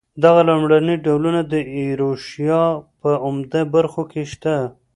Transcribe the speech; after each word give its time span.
دغه 0.23 0.41
لومړني 0.49 0.95
ډولونه 1.05 1.41
د 1.53 1.53
ایروشیا 1.77 2.61
په 3.01 3.11
عمده 3.25 3.61
برخو 3.73 4.01
کې 4.11 4.23
شته. 4.31 4.57